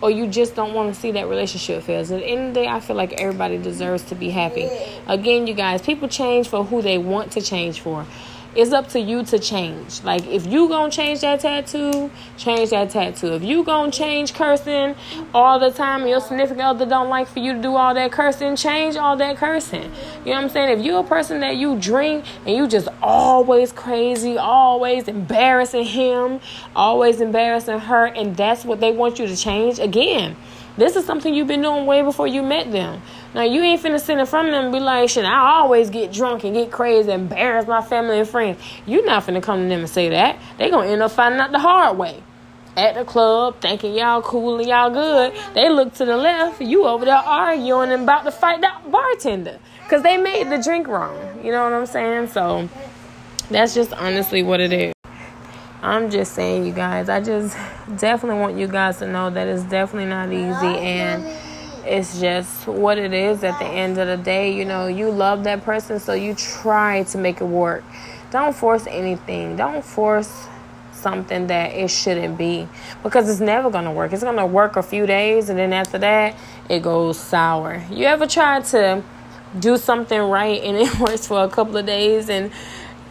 or 0.00 0.10
you 0.10 0.26
just 0.28 0.54
don't 0.54 0.74
want 0.74 0.94
to 0.94 1.00
see 1.00 1.10
that 1.12 1.26
relationship 1.28 1.82
fail. 1.82 2.00
At 2.00 2.08
the 2.08 2.24
end 2.24 2.48
of 2.48 2.54
the 2.54 2.60
day, 2.60 2.68
I 2.68 2.80
feel 2.80 2.96
like 2.96 3.14
everybody 3.14 3.58
deserves 3.58 4.04
to 4.04 4.14
be 4.14 4.30
happy. 4.30 4.68
Again, 5.06 5.46
you 5.46 5.54
guys, 5.54 5.82
people 5.82 6.06
change 6.06 6.48
for 6.48 6.64
who 6.64 6.82
they 6.82 6.98
want 6.98 7.32
to 7.32 7.40
change 7.40 7.80
for. 7.80 8.06
It's 8.54 8.72
up 8.72 8.88
to 8.88 9.00
you 9.00 9.24
to 9.24 9.38
change. 9.38 10.02
Like 10.02 10.26
if 10.26 10.46
you 10.46 10.68
gonna 10.68 10.90
change 10.90 11.20
that 11.20 11.40
tattoo, 11.40 12.10
change 12.36 12.70
that 12.70 12.90
tattoo. 12.90 13.34
If 13.34 13.42
you 13.42 13.62
gonna 13.64 13.90
change 13.90 14.34
cursing 14.34 14.94
all 15.34 15.58
the 15.58 15.70
time, 15.70 16.06
your 16.06 16.20
significant 16.20 16.62
other 16.62 16.86
don't 16.86 17.08
like 17.08 17.28
for 17.28 17.38
you 17.38 17.52
to 17.54 17.60
do 17.60 17.76
all 17.76 17.94
that 17.94 18.12
cursing, 18.12 18.56
change 18.56 18.96
all 18.96 19.16
that 19.16 19.36
cursing. 19.36 19.82
You 20.24 20.32
know 20.32 20.32
what 20.32 20.44
I'm 20.44 20.48
saying? 20.48 20.78
If 20.78 20.84
you're 20.84 21.00
a 21.00 21.04
person 21.04 21.40
that 21.40 21.56
you 21.56 21.78
drink 21.78 22.24
and 22.46 22.56
you 22.56 22.66
just 22.66 22.88
always 23.02 23.72
crazy, 23.72 24.38
always 24.38 25.08
embarrassing 25.08 25.84
him, 25.84 26.40
always 26.74 27.20
embarrassing 27.20 27.78
her, 27.80 28.06
and 28.06 28.36
that's 28.36 28.64
what 28.64 28.80
they 28.80 28.92
want 28.92 29.18
you 29.18 29.26
to 29.26 29.36
change 29.36 29.78
again. 29.78 30.36
This 30.78 30.94
is 30.94 31.04
something 31.04 31.34
you've 31.34 31.48
been 31.48 31.62
doing 31.62 31.86
way 31.86 32.02
before 32.02 32.28
you 32.28 32.40
met 32.40 32.70
them. 32.70 33.02
Now 33.34 33.42
you 33.42 33.62
ain't 33.62 33.82
finna 33.82 34.00
sit 34.00 34.18
in 34.18 34.26
front 34.26 34.48
of 34.48 34.54
them 34.54 34.64
and 34.64 34.72
be 34.72 34.80
like, 34.80 35.10
shit, 35.10 35.24
I 35.24 35.58
always 35.58 35.90
get 35.90 36.12
drunk 36.12 36.44
and 36.44 36.54
get 36.54 36.70
crazy, 36.70 37.10
and 37.10 37.22
embarrass 37.22 37.66
my 37.66 37.82
family 37.82 38.18
and 38.18 38.28
friends. 38.28 38.58
You 38.86 39.04
not 39.04 39.24
finna 39.24 39.42
come 39.42 39.62
to 39.62 39.68
them 39.68 39.80
and 39.80 39.88
say 39.88 40.08
that. 40.10 40.38
They 40.56 40.70
gonna 40.70 40.88
end 40.88 41.02
up 41.02 41.12
finding 41.12 41.40
out 41.40 41.52
the 41.52 41.58
hard 41.58 41.98
way. 41.98 42.22
At 42.76 42.94
the 42.94 43.04
club, 43.04 43.60
thinking 43.60 43.94
y'all 43.94 44.22
cool 44.22 44.58
and 44.58 44.68
y'all 44.68 44.90
good. 44.90 45.34
They 45.52 45.68
look 45.68 45.94
to 45.94 46.04
the 46.04 46.16
left, 46.16 46.60
you 46.60 46.86
over 46.86 47.04
there 47.04 47.16
arguing 47.16 47.90
and 47.90 48.04
about 48.04 48.24
to 48.24 48.30
fight 48.30 48.60
that 48.60 48.90
bartender. 48.90 49.58
Cause 49.88 50.02
they 50.02 50.16
made 50.16 50.48
the 50.50 50.62
drink 50.62 50.86
wrong. 50.86 51.40
You 51.42 51.50
know 51.50 51.64
what 51.64 51.72
I'm 51.72 51.86
saying? 51.86 52.28
So 52.28 52.68
that's 53.50 53.74
just 53.74 53.92
honestly 53.94 54.42
what 54.42 54.60
it 54.60 54.72
is. 54.72 54.92
I'm 55.82 56.10
just 56.10 56.34
saying, 56.34 56.66
you 56.66 56.72
guys, 56.72 57.08
I 57.08 57.20
just 57.20 57.56
definitely 57.96 58.40
want 58.40 58.56
you 58.56 58.66
guys 58.66 58.98
to 58.98 59.06
know 59.06 59.30
that 59.30 59.48
it's 59.48 59.62
definitely 59.64 60.08
not 60.08 60.32
easy 60.32 60.78
and 60.78 61.24
it's 61.84 62.20
just 62.20 62.66
what 62.66 62.98
it 62.98 63.12
is 63.12 63.42
at 63.44 63.58
the 63.58 63.66
end 63.66 63.98
of 63.98 64.06
the 64.06 64.16
day. 64.16 64.52
You 64.52 64.64
know, 64.64 64.86
you 64.86 65.10
love 65.10 65.44
that 65.44 65.64
person, 65.64 66.00
so 66.00 66.12
you 66.12 66.34
try 66.34 67.02
to 67.04 67.18
make 67.18 67.40
it 67.40 67.46
work. 67.46 67.84
Don't 68.30 68.54
force 68.54 68.86
anything, 68.86 69.56
don't 69.56 69.84
force 69.84 70.48
something 70.92 71.46
that 71.46 71.72
it 71.72 71.88
shouldn't 71.88 72.36
be 72.36 72.68
because 73.02 73.28
it's 73.28 73.40
never 73.40 73.70
going 73.70 73.84
to 73.84 73.90
work. 73.90 74.12
It's 74.12 74.22
going 74.22 74.36
to 74.36 74.46
work 74.46 74.76
a 74.76 74.82
few 74.82 75.06
days 75.06 75.48
and 75.48 75.58
then 75.58 75.72
after 75.72 75.98
that, 75.98 76.36
it 76.68 76.82
goes 76.82 77.18
sour. 77.18 77.82
You 77.90 78.06
ever 78.06 78.26
tried 78.26 78.64
to 78.66 79.02
do 79.58 79.76
something 79.76 80.20
right 80.20 80.62
and 80.62 80.76
it 80.78 80.98
works 80.98 81.26
for 81.26 81.42
a 81.44 81.48
couple 81.48 81.76
of 81.76 81.86
days 81.86 82.28
and 82.28 82.50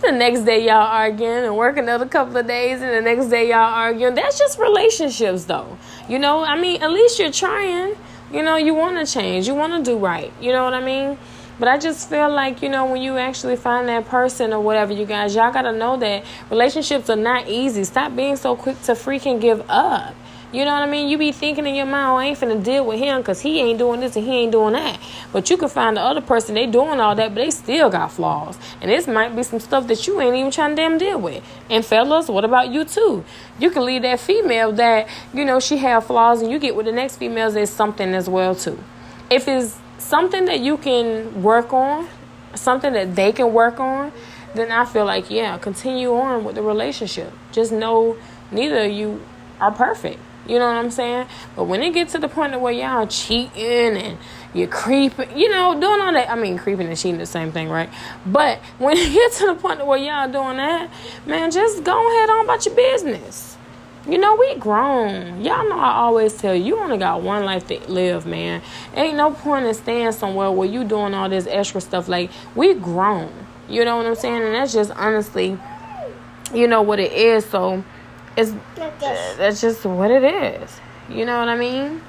the 0.01 0.12
next 0.12 0.41
day 0.41 0.63
y'all 0.63 0.75
arguing 0.75 1.45
and 1.45 1.57
work 1.57 1.77
another 1.77 2.05
couple 2.05 2.38
of 2.38 2.45
days 2.45 2.81
and 2.81 2.91
the 2.91 3.01
next 3.01 3.27
day 3.27 3.50
y'all 3.50 3.74
arguing. 3.74 4.13
That's 4.13 4.38
just 4.38 4.59
relationships 4.59 5.45
though. 5.45 5.77
You 6.07 6.19
know, 6.19 6.43
I 6.43 6.59
mean, 6.59 6.83
at 6.83 6.91
least 6.91 7.17
you're 7.17 7.31
trying. 7.31 7.95
You 8.31 8.43
know, 8.43 8.57
you 8.57 8.74
want 8.74 8.98
to 9.05 9.12
change. 9.12 9.48
You 9.48 9.55
want 9.55 9.74
to 9.74 9.91
do 9.91 9.98
right. 9.98 10.34
You 10.41 10.51
know 10.51 10.63
what 10.63 10.74
I 10.74 10.84
mean? 10.84 11.17
But 11.60 11.67
I 11.69 11.77
just 11.77 12.10
feel 12.10 12.29
like, 12.29 12.62
you 12.62 12.69
know, 12.69 12.86
when 12.86 13.01
you 13.01 13.17
actually 13.17 13.55
find 13.55 13.88
that 13.88 14.05
person 14.05 14.53
or 14.53 14.60
whatever, 14.60 14.93
you 14.93 15.05
guys, 15.05 15.34
y'all 15.34 15.51
got 15.51 15.63
to 15.63 15.72
know 15.72 15.98
that 15.98 16.24
relationships 16.51 17.10
are 17.10 17.15
not 17.15 17.48
easy. 17.48 17.84
Stop 17.84 18.15
being 18.15 18.36
so 18.36 18.55
quick 18.55 18.79
to 18.84 18.91
freaking 18.91 19.41
give 19.41 19.67
up. 19.69 20.13
You 20.53 20.63
know 20.63 20.71
what 20.71 20.83
I 20.83 20.85
mean? 20.89 21.09
You 21.09 21.17
be 21.17 21.33
thinking 21.33 21.67
in 21.67 21.75
your 21.75 21.85
mind, 21.85 22.07
oh, 22.07 22.15
I 22.15 22.25
ain't 22.27 22.39
finna 22.39 22.63
deal 22.63 22.85
with 22.85 22.99
him 22.99 23.19
because 23.19 23.41
he 23.41 23.59
ain't 23.59 23.77
doing 23.77 23.99
this 23.99 24.15
and 24.15 24.25
he 24.25 24.31
ain't 24.31 24.53
doing 24.53 24.73
that. 24.73 24.97
But 25.33 25.49
you 25.49 25.57
can 25.57 25.67
find 25.67 25.97
the 25.97 26.01
other 26.01 26.21
person, 26.21 26.55
they 26.55 26.65
doing 26.65 27.01
all 27.01 27.15
that, 27.15 27.35
but 27.35 27.41
they 27.41 27.51
still 27.51 27.89
got 27.89 28.13
flaws. 28.13 28.57
And 28.79 28.89
this 28.89 29.07
might 29.07 29.35
be 29.35 29.43
some 29.43 29.59
stuff 29.59 29.87
that 29.87 30.07
you 30.07 30.21
ain't 30.21 30.37
even 30.37 30.49
trying 30.49 30.69
to 30.69 30.75
damn 30.77 30.97
deal 30.97 31.19
with. 31.19 31.43
And 31.69 31.85
fellas, 31.85 32.29
what 32.29 32.45
about 32.45 32.69
you 32.69 32.85
too? 32.85 33.25
You 33.59 33.69
can 33.69 33.83
leave 33.83 34.03
that 34.03 34.21
female 34.21 34.71
that, 34.71 35.09
you 35.33 35.43
know, 35.43 35.59
she 35.59 35.77
have 35.77 36.05
flaws 36.05 36.41
and 36.41 36.49
you 36.49 36.59
get 36.59 36.77
with 36.77 36.85
the 36.85 36.93
next 36.93 37.17
females 37.17 37.57
is 37.57 37.69
something 37.69 38.13
as 38.13 38.29
well 38.29 38.55
too. 38.55 38.81
If 39.29 39.49
it's 39.49 39.77
something 39.97 40.45
that 40.45 40.61
you 40.61 40.77
can 40.77 41.43
work 41.43 41.73
on, 41.73 42.07
something 42.55 42.93
that 42.93 43.17
they 43.17 43.33
can 43.33 43.51
work 43.51 43.81
on, 43.81 44.13
then 44.55 44.71
I 44.71 44.85
feel 44.85 45.03
like, 45.03 45.29
yeah, 45.29 45.57
continue 45.57 46.13
on 46.13 46.45
with 46.45 46.55
the 46.55 46.61
relationship. 46.61 47.33
Just 47.51 47.73
know 47.73 48.15
neither 48.49 48.85
of 48.85 48.91
you 48.91 49.21
are 49.59 49.73
perfect. 49.73 50.19
You 50.47 50.59
know 50.59 50.67
what 50.67 50.75
I'm 50.75 50.91
saying? 50.91 51.27
But 51.55 51.65
when 51.65 51.83
it 51.83 51.93
gets 51.93 52.13
to 52.13 52.19
the 52.19 52.29
point 52.29 52.59
where 52.59 52.73
y'all 52.73 53.07
cheating 53.07 53.97
and 53.97 54.17
you're 54.53 54.67
creeping, 54.67 55.37
you 55.37 55.49
know, 55.49 55.73
doing 55.79 56.01
all 56.01 56.13
that. 56.13 56.29
I 56.31 56.35
mean, 56.35 56.57
creeping 56.57 56.87
and 56.87 56.97
cheating 56.97 57.19
the 57.19 57.25
same 57.25 57.51
thing, 57.51 57.69
right? 57.69 57.89
But 58.25 58.59
when 58.79 58.97
it 58.97 59.13
gets 59.13 59.39
to 59.39 59.47
the 59.47 59.55
point 59.55 59.85
where 59.85 59.97
y'all 59.97 60.31
doing 60.31 60.57
that, 60.57 60.89
man, 61.25 61.51
just 61.51 61.83
go 61.83 62.11
ahead 62.11 62.29
on 62.29 62.45
about 62.45 62.65
your 62.65 62.75
business. 62.75 63.57
You 64.07 64.17
know, 64.17 64.35
we 64.35 64.55
grown. 64.55 65.43
Y'all 65.43 65.67
know 65.67 65.77
I 65.77 65.95
always 65.95 66.33
tell 66.33 66.55
you, 66.55 66.63
you 66.63 66.79
only 66.79 66.97
got 66.97 67.21
one 67.21 67.43
life 67.43 67.67
to 67.67 67.91
live, 67.91 68.25
man. 68.25 68.61
Ain't 68.95 69.17
no 69.17 69.31
point 69.31 69.65
in 69.65 69.73
staying 69.73 70.13
somewhere 70.13 70.49
where 70.49 70.67
you 70.67 70.85
doing 70.85 71.13
all 71.13 71.27
this 71.27 71.45
extra 71.45 71.81
stuff. 71.81 72.07
Like, 72.07 72.31
we 72.55 72.73
grown. 72.73 73.31
You 73.67 73.83
know 73.83 73.97
what 73.97 74.05
I'm 74.05 74.15
saying? 74.15 74.41
And 74.41 74.55
that's 74.55 74.73
just 74.73 74.91
honestly, 74.91 75.59
you 76.53 76.67
know 76.67 76.81
what 76.81 77.01
it 77.01 77.11
is. 77.11 77.45
So, 77.45 77.83
it's 78.38 78.53
that's 79.38 79.60
just 79.60 79.84
what 79.86 80.12
it 80.12 80.24
is. 80.24 80.79
You 81.10 81.25
know 81.25 81.39
what 81.39 81.50
I 81.50 81.58
mean? 81.58 82.01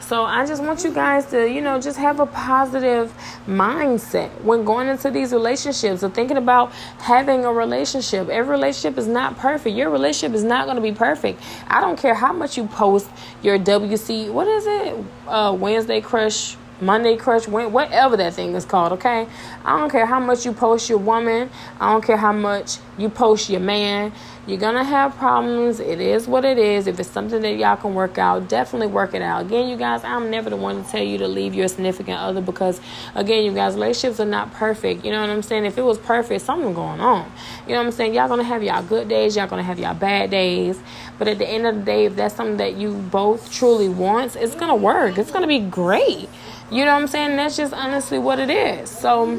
So 0.00 0.24
I 0.24 0.44
just 0.44 0.62
want 0.62 0.82
you 0.82 0.92
guys 0.92 1.26
to, 1.26 1.48
you 1.48 1.60
know, 1.60 1.80
just 1.80 1.96
have 1.96 2.18
a 2.18 2.26
positive 2.26 3.14
mindset 3.46 4.28
when 4.42 4.64
going 4.64 4.88
into 4.88 5.10
these 5.10 5.32
relationships 5.32 6.02
or 6.02 6.10
thinking 6.10 6.36
about 6.36 6.72
having 6.98 7.44
a 7.44 7.52
relationship. 7.52 8.28
Every 8.28 8.50
relationship 8.50 8.98
is 8.98 9.06
not 9.06 9.38
perfect. 9.38 9.76
Your 9.76 9.88
relationship 9.88 10.34
is 10.34 10.42
not 10.42 10.64
going 10.64 10.76
to 10.76 10.82
be 10.82 10.92
perfect. 10.92 11.40
I 11.68 11.80
don't 11.80 11.96
care 11.96 12.14
how 12.14 12.32
much 12.32 12.56
you 12.56 12.66
post 12.66 13.08
your 13.42 13.56
WC, 13.58 14.32
what 14.32 14.48
is 14.48 14.66
it? 14.66 15.04
Uh, 15.28 15.56
Wednesday 15.58 16.00
crush 16.00 16.56
Monday 16.80 17.16
Crush, 17.16 17.46
whatever 17.46 18.16
that 18.16 18.34
thing 18.34 18.54
is 18.54 18.64
called, 18.64 18.92
okay? 18.92 19.26
I 19.64 19.78
don't 19.78 19.90
care 19.90 20.06
how 20.06 20.20
much 20.20 20.44
you 20.44 20.52
post 20.52 20.88
your 20.88 20.98
woman. 20.98 21.50
I 21.78 21.92
don't 21.92 22.04
care 22.04 22.16
how 22.16 22.32
much 22.32 22.78
you 22.98 23.08
post 23.08 23.50
your 23.50 23.60
man. 23.60 24.12
You're 24.46 24.58
to 24.74 24.84
have 24.84 25.16
problems. 25.16 25.80
It 25.80 26.00
is 26.00 26.26
what 26.26 26.44
it 26.44 26.58
is. 26.58 26.86
If 26.86 26.98
it's 26.98 27.10
something 27.10 27.42
that 27.42 27.56
y'all 27.56 27.76
can 27.76 27.94
work 27.94 28.18
out, 28.18 28.48
definitely 28.48 28.88
work 28.88 29.14
it 29.14 29.22
out. 29.22 29.42
Again, 29.42 29.68
you 29.68 29.76
guys, 29.76 30.02
I'm 30.02 30.30
never 30.30 30.50
the 30.50 30.56
one 30.56 30.82
to 30.82 30.90
tell 30.90 31.02
you 31.02 31.18
to 31.18 31.28
leave 31.28 31.54
your 31.54 31.68
significant 31.68 32.18
other 32.18 32.40
because, 32.40 32.80
again, 33.14 33.44
you 33.44 33.52
guys, 33.52 33.74
relationships 33.74 34.18
are 34.18 34.24
not 34.24 34.52
perfect. 34.52 35.04
You 35.04 35.12
know 35.12 35.20
what 35.20 35.30
I'm 35.30 35.42
saying? 35.42 35.66
If 35.66 35.78
it 35.78 35.82
was 35.82 35.98
perfect, 35.98 36.42
something 36.42 36.72
going 36.74 37.00
on. 37.00 37.30
You 37.66 37.74
know 37.74 37.80
what 37.80 37.86
I'm 37.86 37.92
saying? 37.92 38.14
Y'all 38.14 38.34
to 38.34 38.42
have 38.42 38.62
y'all 38.62 38.82
good 38.82 39.08
days. 39.08 39.36
Y'all 39.36 39.46
to 39.58 39.62
have 39.62 39.78
y'all 39.78 39.94
bad 39.94 40.30
days. 40.30 40.80
But 41.18 41.28
at 41.28 41.38
the 41.38 41.46
end 41.46 41.66
of 41.66 41.76
the 41.76 41.82
day, 41.82 42.06
if 42.06 42.16
that's 42.16 42.34
something 42.34 42.56
that 42.56 42.76
you 42.76 42.94
both 42.94 43.52
truly 43.52 43.88
want, 43.88 44.36
it's 44.36 44.54
to 44.70 44.74
work. 44.74 45.18
It's 45.18 45.30
to 45.30 45.46
be 45.46 45.60
great. 45.60 46.28
You 46.70 46.84
know 46.84 46.94
what 46.94 47.02
I'm 47.02 47.08
saying? 47.08 47.36
That's 47.36 47.56
just 47.56 47.72
honestly 47.72 48.18
what 48.18 48.38
it 48.38 48.48
is. 48.48 48.88
So, 48.88 49.32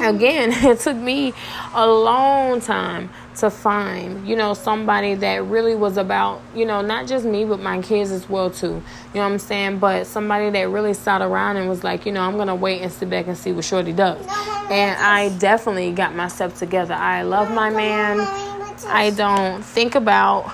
again, 0.00 0.50
it 0.52 0.80
took 0.80 0.96
me 0.96 1.32
a 1.74 1.86
long 1.86 2.60
time 2.60 3.10
to 3.36 3.50
find, 3.50 4.26
you 4.26 4.34
know, 4.34 4.52
somebody 4.54 5.14
that 5.14 5.44
really 5.44 5.76
was 5.76 5.96
about, 5.96 6.42
you 6.54 6.66
know, 6.66 6.82
not 6.82 7.06
just 7.06 7.24
me, 7.24 7.44
but 7.44 7.60
my 7.60 7.80
kids 7.80 8.10
as 8.10 8.28
well, 8.28 8.50
too. 8.50 8.66
You 8.66 8.72
know 9.14 9.20
what 9.20 9.32
I'm 9.32 9.38
saying? 9.38 9.78
But 9.78 10.08
somebody 10.08 10.50
that 10.50 10.68
really 10.68 10.92
sat 10.92 11.22
around 11.22 11.56
and 11.56 11.68
was 11.68 11.84
like, 11.84 12.04
you 12.04 12.12
know, 12.12 12.22
I'm 12.22 12.36
to 12.46 12.54
wait 12.54 12.82
and 12.82 12.90
sit 12.90 13.08
back 13.08 13.28
and 13.28 13.36
see 13.36 13.52
what 13.52 13.64
Shorty 13.64 13.92
does. 13.92 14.20
And 14.70 15.00
I 15.00 15.30
definitely 15.38 15.92
got 15.92 16.14
myself 16.14 16.58
together. 16.58 16.94
I 16.94 17.22
love 17.22 17.52
my 17.52 17.70
man. 17.70 18.20
I 18.86 19.10
don't 19.16 19.64
think 19.64 19.94
about, 19.94 20.52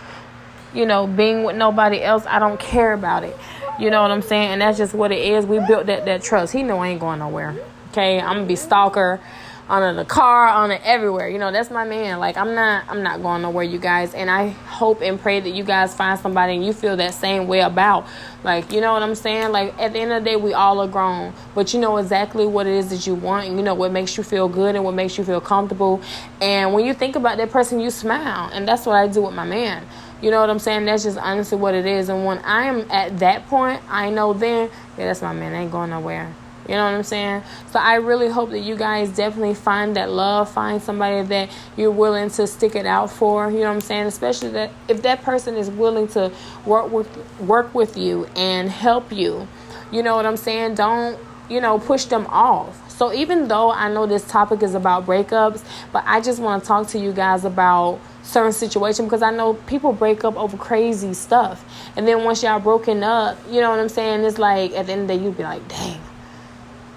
you 0.74 0.84
know, 0.84 1.06
being 1.06 1.44
with 1.44 1.56
nobody 1.56 2.02
else. 2.02 2.24
I 2.26 2.38
don't 2.38 2.60
care 2.60 2.92
about 2.92 3.24
it. 3.24 3.36
You 3.78 3.90
know 3.90 4.02
what 4.02 4.10
I'm 4.10 4.22
saying? 4.22 4.52
And 4.52 4.60
that's 4.62 4.78
just 4.78 4.94
what 4.94 5.12
it 5.12 5.18
is. 5.18 5.44
We 5.44 5.58
built 5.66 5.86
that 5.86 6.04
that 6.06 6.22
trust. 6.22 6.52
He 6.52 6.62
know 6.62 6.78
I 6.78 6.88
ain't 6.88 7.00
going 7.00 7.18
nowhere. 7.18 7.54
Okay, 7.90 8.20
I'm 8.20 8.36
gonna 8.36 8.46
be 8.46 8.56
stalker 8.56 9.20
on 9.68 9.96
the 9.96 10.04
car, 10.04 10.46
on 10.46 10.70
it 10.70 10.80
everywhere. 10.84 11.28
You 11.28 11.38
know, 11.38 11.50
that's 11.50 11.70
my 11.70 11.84
man. 11.84 12.18
Like 12.18 12.36
I'm 12.36 12.54
not 12.54 12.84
I'm 12.88 13.02
not 13.02 13.22
going 13.22 13.42
nowhere, 13.42 13.64
you 13.64 13.78
guys. 13.78 14.14
And 14.14 14.30
I 14.30 14.48
hope 14.48 15.00
and 15.02 15.20
pray 15.20 15.40
that 15.40 15.50
you 15.50 15.64
guys 15.64 15.94
find 15.94 16.18
somebody 16.18 16.54
and 16.54 16.64
you 16.64 16.72
feel 16.72 16.96
that 16.96 17.14
same 17.14 17.48
way 17.48 17.60
about. 17.60 18.06
Like, 18.44 18.72
you 18.72 18.80
know 18.80 18.92
what 18.92 19.02
I'm 19.02 19.16
saying? 19.16 19.50
Like 19.50 19.76
at 19.80 19.92
the 19.92 19.98
end 19.98 20.12
of 20.12 20.22
the 20.22 20.30
day 20.30 20.36
we 20.36 20.54
all 20.54 20.80
are 20.80 20.88
grown. 20.88 21.32
But 21.54 21.74
you 21.74 21.80
know 21.80 21.96
exactly 21.96 22.46
what 22.46 22.66
it 22.66 22.74
is 22.74 22.90
that 22.90 23.06
you 23.06 23.14
want 23.14 23.48
and 23.48 23.56
you 23.56 23.62
know 23.62 23.74
what 23.74 23.90
makes 23.90 24.16
you 24.16 24.22
feel 24.22 24.48
good 24.48 24.76
and 24.76 24.84
what 24.84 24.94
makes 24.94 25.18
you 25.18 25.24
feel 25.24 25.40
comfortable. 25.40 26.00
And 26.40 26.72
when 26.72 26.86
you 26.86 26.94
think 26.94 27.16
about 27.16 27.38
that 27.38 27.50
person 27.50 27.80
you 27.80 27.90
smile. 27.90 28.50
And 28.52 28.68
that's 28.68 28.86
what 28.86 28.96
I 28.96 29.08
do 29.08 29.22
with 29.22 29.34
my 29.34 29.44
man. 29.44 29.84
You 30.22 30.30
know 30.30 30.40
what 30.40 30.48
I'm 30.48 30.58
saying? 30.58 30.86
That's 30.86 31.02
just 31.02 31.18
honestly 31.18 31.58
what 31.58 31.74
it 31.74 31.84
is. 31.84 32.08
And 32.08 32.24
when 32.24 32.38
I 32.38 32.66
am 32.66 32.90
at 32.90 33.18
that 33.18 33.46
point, 33.48 33.82
I 33.88 34.10
know 34.10 34.32
then, 34.32 34.70
yeah, 34.96 35.06
that's 35.06 35.20
my 35.20 35.32
man. 35.32 35.54
I 35.54 35.62
ain't 35.62 35.72
going 35.72 35.90
nowhere. 35.90 36.32
You 36.68 36.74
know 36.74 36.84
what 36.84 36.94
I'm 36.94 37.02
saying? 37.02 37.42
So 37.70 37.78
I 37.78 37.94
really 37.94 38.28
hope 38.28 38.50
that 38.50 38.60
you 38.60 38.76
guys 38.76 39.10
definitely 39.10 39.54
find 39.54 39.96
that 39.96 40.10
love, 40.10 40.50
find 40.50 40.82
somebody 40.82 41.26
that 41.28 41.50
you're 41.76 41.90
willing 41.90 42.30
to 42.30 42.46
stick 42.46 42.74
it 42.74 42.86
out 42.86 43.10
for. 43.10 43.50
You 43.50 43.58
know 43.58 43.68
what 43.68 43.74
I'm 43.74 43.80
saying? 43.80 44.06
Especially 44.06 44.50
that 44.50 44.70
if 44.88 45.02
that 45.02 45.22
person 45.22 45.56
is 45.56 45.70
willing 45.70 46.08
to 46.08 46.32
work 46.64 46.90
with 46.90 47.40
work 47.40 47.74
with 47.74 47.96
you 47.96 48.26
and 48.36 48.68
help 48.70 49.12
you. 49.12 49.46
You 49.92 50.02
know 50.02 50.16
what 50.16 50.26
I'm 50.26 50.36
saying? 50.36 50.74
Don't, 50.74 51.18
you 51.48 51.60
know, 51.60 51.78
push 51.78 52.06
them 52.06 52.26
off. 52.26 52.90
So 52.90 53.12
even 53.12 53.46
though 53.46 53.70
I 53.70 53.92
know 53.92 54.06
this 54.06 54.26
topic 54.26 54.62
is 54.62 54.74
about 54.74 55.04
breakups, 55.06 55.62
but 55.92 56.02
I 56.06 56.20
just 56.20 56.40
want 56.40 56.62
to 56.62 56.66
talk 56.66 56.88
to 56.88 56.98
you 56.98 57.12
guys 57.12 57.44
about 57.44 58.00
certain 58.22 58.52
situation 58.52 59.04
because 59.04 59.22
I 59.22 59.30
know 59.30 59.54
people 59.54 59.92
break 59.92 60.24
up 60.24 60.36
over 60.36 60.56
crazy 60.56 61.12
stuff. 61.12 61.64
And 61.96 62.08
then 62.08 62.24
once 62.24 62.42
y'all 62.42 62.58
broken 62.58 63.02
up, 63.02 63.38
you 63.50 63.60
know 63.60 63.70
what 63.70 63.78
I'm 63.78 63.90
saying? 63.90 64.24
It's 64.24 64.38
like 64.38 64.72
at 64.72 64.86
the 64.86 64.92
end 64.92 65.02
of 65.02 65.08
the 65.08 65.16
day, 65.16 65.22
you'd 65.22 65.36
be 65.36 65.42
like, 65.42 65.66
dang, 65.68 66.00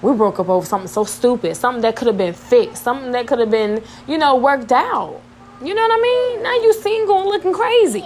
we 0.02 0.14
broke 0.14 0.40
up 0.40 0.50
over 0.50 0.66
something 0.66 0.88
so 0.88 1.04
stupid, 1.04 1.56
something 1.56 1.82
that 1.82 1.96
could 1.96 2.08
have 2.08 2.18
been 2.18 2.34
fixed, 2.34 2.84
something 2.84 3.12
that 3.12 3.28
could 3.28 3.40
have 3.40 3.52
been, 3.52 3.84
you 4.08 4.18
know, 4.18 4.36
worked 4.36 4.72
out. 4.72 5.22
You 5.62 5.74
know 5.74 5.82
what 5.82 6.00
I 6.00 6.02
mean? 6.02 6.44
Now 6.44 6.54
you 6.56 6.74
single 6.74 7.20
and 7.20 7.28
looking 7.28 7.54
crazy. 7.54 8.06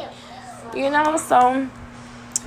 You 0.75 0.89
know, 0.89 1.17
so 1.17 1.69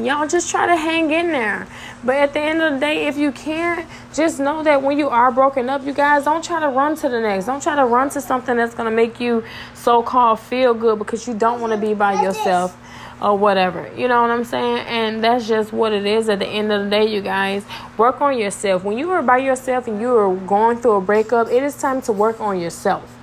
y'all 0.01 0.27
just 0.27 0.51
try 0.51 0.67
to 0.67 0.77
hang 0.77 1.13
in 1.13 1.29
there. 1.29 1.69
But 2.03 2.17
at 2.17 2.33
the 2.33 2.41
end 2.41 2.61
of 2.61 2.75
the 2.75 2.81
day, 2.81 3.07
if 3.07 3.17
you 3.17 3.31
can't, 3.31 3.89
just 4.13 4.41
know 4.41 4.65
that 4.65 4.83
when 4.83 4.99
you 4.99 5.09
are 5.09 5.31
broken 5.31 5.69
up, 5.69 5.85
you 5.85 5.93
guys 5.93 6.25
don't 6.25 6.43
try 6.43 6.59
to 6.59 6.69
run 6.69 6.97
to 6.97 7.09
the 7.09 7.21
next. 7.21 7.47
Don't 7.47 7.63
try 7.63 7.77
to 7.77 7.85
run 7.85 8.11
to 8.11 8.21
something 8.21 8.57
that's 8.57 8.75
gonna 8.75 8.91
make 8.91 9.21
you 9.21 9.45
so 9.75 10.03
called 10.03 10.41
feel 10.41 10.75
good 10.75 10.99
because 10.99 11.29
you 11.29 11.35
don't 11.35 11.61
want 11.61 11.73
to 11.73 11.79
be 11.79 11.95
by 11.95 12.21
yourself 12.21 12.77
or 13.21 13.37
whatever. 13.37 13.91
You 13.97 14.09
know 14.09 14.21
what 14.23 14.31
I'm 14.31 14.45
saying? 14.45 14.79
And 14.87 15.25
that's 15.25 15.49
just 15.49 15.73
what 15.73 15.93
it 15.93 16.07
is 16.07 16.29
at 16.29 16.39
the 16.39 16.47
end 16.47 16.71
of 16.73 16.85
the 16.85 16.91
day, 16.91 17.07
you 17.07 17.21
guys. 17.21 17.65
Work 17.97 18.21
on 18.21 18.39
yourself. 18.39 18.85
When 18.85 18.99
you 18.99 19.11
are 19.11 19.23
by 19.23 19.39
yourself 19.39 19.89
and 19.89 20.01
you 20.01 20.15
are 20.17 20.35
going 20.35 20.79
through 20.79 20.97
a 20.97 21.01
breakup, 21.01 21.49
it 21.49 21.63
is 21.63 21.77
time 21.77 22.03
to 22.03 22.13
work 22.13 22.41
on 22.41 22.61
yourself. 22.61 23.17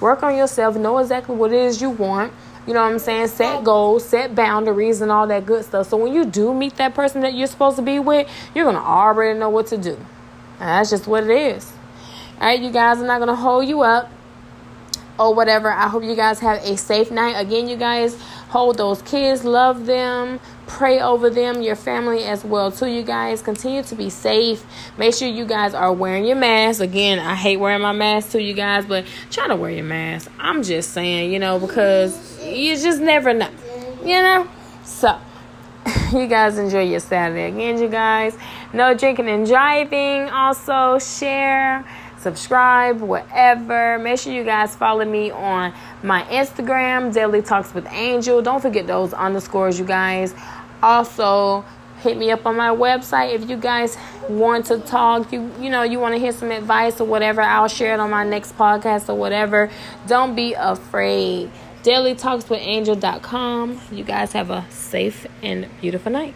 Work 0.00 0.22
on 0.22 0.36
yourself, 0.36 0.76
know 0.76 0.98
exactly 0.98 1.36
what 1.36 1.52
it 1.52 1.60
is 1.60 1.80
you 1.80 1.90
want. 1.90 2.32
You 2.66 2.74
know 2.74 2.82
what 2.82 2.92
I'm 2.92 2.98
saying? 3.00 3.28
Set 3.28 3.64
goals, 3.64 4.08
set 4.08 4.34
boundaries, 4.36 5.00
and 5.00 5.10
all 5.10 5.26
that 5.26 5.46
good 5.46 5.64
stuff. 5.64 5.88
So 5.88 5.96
when 5.96 6.12
you 6.12 6.24
do 6.24 6.54
meet 6.54 6.76
that 6.76 6.94
person 6.94 7.20
that 7.22 7.34
you're 7.34 7.48
supposed 7.48 7.76
to 7.76 7.82
be 7.82 7.98
with, 7.98 8.28
you're 8.54 8.64
going 8.64 8.76
to 8.76 8.82
already 8.82 9.38
know 9.38 9.50
what 9.50 9.66
to 9.68 9.76
do. 9.76 9.94
And 10.60 10.68
that's 10.68 10.90
just 10.90 11.08
what 11.08 11.24
it 11.24 11.30
is. 11.30 11.72
All 12.40 12.46
right, 12.46 12.60
you 12.60 12.70
guys, 12.70 13.00
I'm 13.00 13.06
not 13.06 13.18
going 13.18 13.28
to 13.28 13.36
hold 13.36 13.66
you 13.66 13.82
up 13.82 14.10
or 15.18 15.34
whatever. 15.34 15.72
I 15.72 15.88
hope 15.88 16.04
you 16.04 16.14
guys 16.14 16.38
have 16.40 16.62
a 16.62 16.76
safe 16.76 17.10
night. 17.10 17.32
Again, 17.32 17.68
you 17.68 17.76
guys 17.76 18.16
hold 18.52 18.76
those 18.76 19.00
kids, 19.00 19.44
love 19.46 19.86
them, 19.86 20.38
pray 20.66 21.00
over 21.00 21.30
them, 21.30 21.62
your 21.62 21.74
family 21.74 22.24
as 22.24 22.44
well 22.44 22.70
too. 22.70 22.86
You 22.86 23.02
guys 23.02 23.40
continue 23.40 23.82
to 23.84 23.94
be 23.94 24.10
safe. 24.10 24.62
Make 24.98 25.14
sure 25.14 25.26
you 25.26 25.46
guys 25.46 25.72
are 25.72 25.90
wearing 25.90 26.26
your 26.26 26.36
mask. 26.36 26.82
Again, 26.82 27.18
I 27.18 27.34
hate 27.34 27.56
wearing 27.56 27.80
my 27.80 27.92
mask 27.92 28.32
to 28.32 28.42
you 28.42 28.52
guys, 28.52 28.84
but 28.84 29.06
try 29.30 29.48
to 29.48 29.56
wear 29.56 29.70
your 29.70 29.84
mask. 29.84 30.30
I'm 30.38 30.62
just 30.62 30.90
saying, 30.90 31.32
you 31.32 31.38
know, 31.38 31.58
because 31.58 32.44
you 32.44 32.76
just 32.76 33.00
never 33.00 33.32
know, 33.32 33.48
you 34.02 34.20
know. 34.20 34.46
So 34.84 35.18
you 36.12 36.26
guys 36.26 36.58
enjoy 36.58 36.82
your 36.82 37.00
Saturday 37.00 37.48
again, 37.48 37.80
you 37.80 37.88
guys. 37.88 38.36
No 38.74 38.92
drinking 38.92 39.30
and 39.30 39.46
driving. 39.46 40.28
Also 40.28 40.98
share 40.98 41.86
subscribe, 42.22 43.00
whatever. 43.00 43.98
Make 43.98 44.20
sure 44.20 44.32
you 44.32 44.44
guys 44.44 44.74
follow 44.76 45.04
me 45.04 45.30
on 45.30 45.74
my 46.02 46.22
Instagram, 46.24 47.12
Daily 47.12 47.42
Talks 47.42 47.74
with 47.74 47.86
Angel. 47.90 48.40
Don't 48.40 48.60
forget 48.60 48.86
those 48.86 49.12
underscores, 49.12 49.78
you 49.78 49.84
guys. 49.84 50.34
Also, 50.82 51.64
hit 52.02 52.16
me 52.16 52.30
up 52.30 52.46
on 52.46 52.56
my 52.56 52.70
website 52.70 53.32
if 53.34 53.48
you 53.48 53.56
guys 53.56 53.96
want 54.28 54.66
to 54.66 54.78
talk 54.80 55.32
you 55.32 55.48
you 55.60 55.70
know 55.70 55.84
you 55.84 56.00
want 56.00 56.12
to 56.12 56.18
hear 56.18 56.32
some 56.32 56.50
advice 56.50 57.00
or 57.00 57.04
whatever 57.04 57.40
i'll 57.40 57.68
share 57.68 57.94
it 57.94 58.00
on 58.00 58.10
my 58.10 58.24
next 58.24 58.58
podcast 58.58 59.08
or 59.08 59.14
whatever 59.14 59.70
don't 60.08 60.34
be 60.34 60.52
afraid 60.54 61.48
dailytalkswithangel.com 61.84 63.80
you 63.92 64.02
guys 64.02 64.32
have 64.32 64.50
a 64.50 64.66
safe 64.68 65.28
and 65.44 65.68
beautiful 65.80 66.10
night 66.10 66.34